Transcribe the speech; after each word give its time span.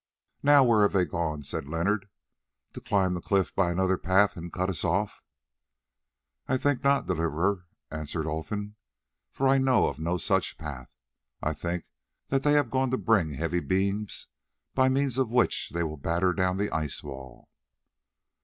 "Now 0.41 0.63
where 0.63 0.81
have 0.81 0.93
they 0.93 1.05
gone?" 1.05 1.43
said 1.43 1.67
Leonard—"to 1.69 2.81
climb 2.81 3.13
the 3.13 3.21
cliff 3.21 3.53
by 3.53 3.69
another 3.71 3.99
path 3.99 4.35
and 4.35 4.51
cut 4.51 4.67
us 4.67 4.83
off?" 4.83 5.21
"I 6.47 6.57
think 6.57 6.83
not, 6.83 7.05
Deliverer," 7.05 7.67
answered 7.91 8.25
Olfan, 8.25 8.77
"for 9.29 9.47
I 9.47 9.59
know 9.59 9.85
of 9.87 9.99
no 9.99 10.17
such 10.17 10.57
path. 10.57 10.97
I 11.43 11.53
think 11.53 11.85
that 12.29 12.41
they 12.41 12.53
have 12.53 12.71
gone 12.71 12.89
to 12.89 12.97
bring 12.97 13.35
heavy 13.35 13.59
beams 13.59 14.29
by 14.73 14.89
means 14.89 15.19
of 15.19 15.29
which 15.29 15.69
they 15.69 15.83
will 15.83 15.97
batter 15.97 16.33
down 16.33 16.57
the 16.57 16.71
ice 16.75 17.03
wall." 17.03 17.51